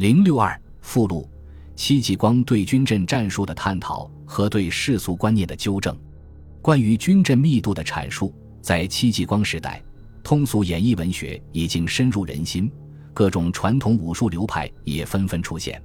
[0.00, 1.28] 零六二附录：
[1.76, 5.94] 戚继光对军阵战术的探讨和对世俗观念的纠正。
[6.62, 9.82] 关于军阵密度的阐述，在戚继光时代，
[10.22, 12.72] 通俗演绎文学已经深入人心，
[13.12, 15.78] 各种传统武术流派也纷纷出现。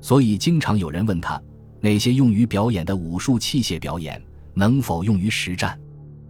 [0.00, 1.42] 所以，经常有人问他，
[1.80, 4.22] 那些用于表演的武术器械表演
[4.54, 5.76] 能否用于实战？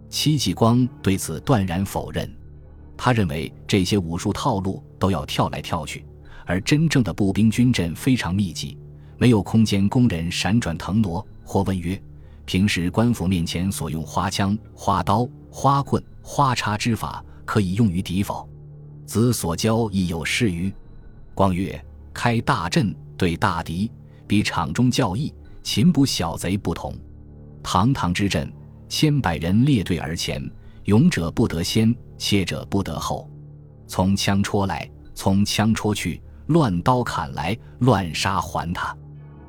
[0.09, 2.27] 戚继光对此断然否认。
[2.97, 6.03] 他认为这些武术套路都要跳来跳去。
[6.49, 8.75] 而真正的步兵军阵非常密集，
[9.19, 11.23] 没有空间供人闪转腾挪。
[11.43, 12.01] 或问曰
[12.43, 18.49] ：“平时官府面前所用花枪、花刀、花棍、花叉之法，可以用于敌否？
[19.05, 20.73] 子所教亦有失于？”
[21.35, 21.79] 光曰
[22.11, 23.91] ：“开大阵对大敌，
[24.25, 26.91] 比场中较易，擒捕小贼不同。
[27.61, 28.51] 堂堂之阵，
[28.87, 30.43] 千百人列队而前，
[30.85, 33.29] 勇者不得先，怯者不得后。
[33.85, 36.19] 从枪戳来，从枪戳去。”
[36.49, 38.95] 乱刀砍来，乱杀还他，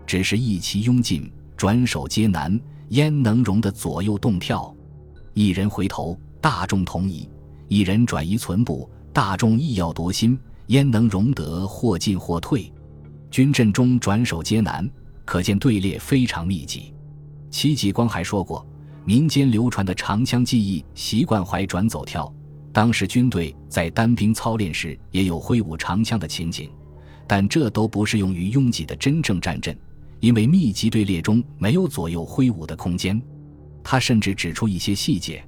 [0.07, 4.75] 只是一齐拥进，转手皆难，焉能容得左右动跳？
[5.33, 7.27] 一人回头，大众同移；
[7.69, 12.71] 一人转移存步，大众亦要夺心，焉能容得或进或退？
[13.31, 14.87] 军阵中转手皆难，
[15.25, 16.93] 可见队列非常密集。
[17.49, 18.67] 戚继光还说过，
[19.07, 22.31] 民间流传的长枪技艺，习惯怀转走跳。
[22.75, 26.71] 当时军队在单兵操练时，也有挥舞长枪的情景。
[27.31, 29.79] 但这都不适用于拥挤的真正战阵，
[30.19, 33.23] 因为密集队列中没有左右挥舞的空间。
[33.85, 35.41] 他甚至指出一些细节：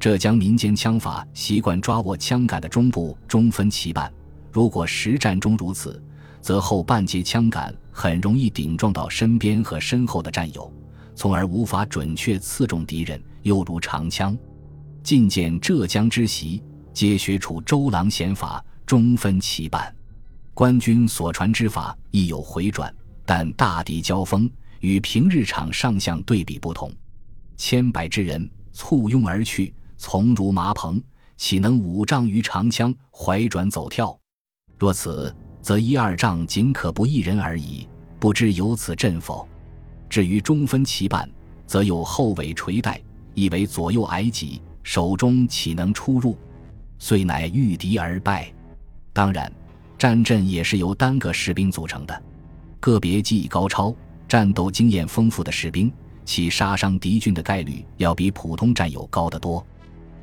[0.00, 4.12] 浙江民间枪法习惯抓握枪杆的中部中分其半，
[4.50, 6.02] 如果实战中如此，
[6.40, 10.68] 则后半截枪杆很容易顶撞到身边和身后的战友，
[11.14, 13.22] 从而无法准确刺中敌人。
[13.44, 14.36] 又如长枪，
[15.04, 16.60] 近见浙江之习，
[16.92, 19.94] 皆学处周郎弦法，中分其半。
[20.58, 22.92] 官军所传之法亦有回转，
[23.24, 26.92] 但大敌交锋与平日场上相对比不同。
[27.56, 31.00] 千百之人簇拥而去，从如麻蓬，
[31.36, 34.18] 岂能五丈于长枪怀转走跳？
[34.76, 35.32] 若此，
[35.62, 37.86] 则一二丈仅可不一人而已，
[38.18, 39.46] 不知有此阵否？
[40.10, 41.30] 至于中分其半，
[41.68, 43.00] 则有后尾垂带，
[43.32, 46.36] 亦为左右挨挤，手中岂能出入？
[46.98, 48.52] 遂乃遇敌而败。
[49.12, 49.52] 当然。
[49.98, 52.22] 战阵也是由单个士兵组成的，
[52.78, 53.92] 个别技艺高超、
[54.28, 55.92] 战斗经验丰富的士兵，
[56.24, 59.66] 其杀伤敌军的概率要比普通战友高得多。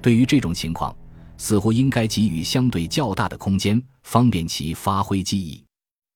[0.02, 0.96] 对于这种情况，
[1.38, 5.62] 似乎应该给予相对较大的空间，方便其发挥技艺。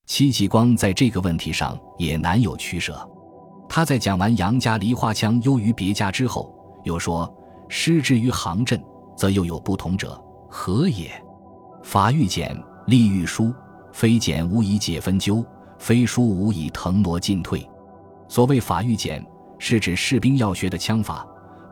[0.06, 3.08] 戚继光在这个问题上也难有取舍。
[3.68, 6.56] 他在讲完杨家梨花枪优于别家之后，
[6.86, 7.32] 又说
[7.68, 8.82] ：“失之于行阵，
[9.18, 10.20] 则又有不同者，
[10.50, 11.12] 何也？
[11.84, 12.58] 法欲简。”
[12.90, 13.54] 利欲疏，
[13.92, 15.46] 非简无以解分纠，
[15.78, 17.64] 非疏无以腾挪进退。
[18.28, 19.24] 所谓法欲简，
[19.60, 21.24] 是指士兵要学的枪法，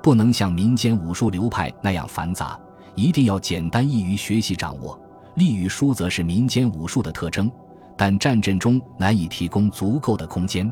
[0.03, 2.55] 不能像民间武术流派那样繁杂，
[2.93, 4.99] 一定要简单易于学习掌握。
[5.33, 7.51] 利与疏则是民间武术的特征，
[7.97, 10.71] 但战阵中难以提供足够的空间。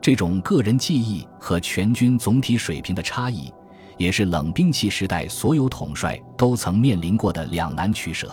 [0.00, 3.52] 这种个人技艺和全军总体水平的差异，
[3.98, 8.32] 也是冷兵器时代所有统帅都曾面临过的两难取舍。